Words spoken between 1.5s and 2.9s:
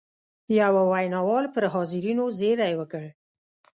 پر حاضرینو زېری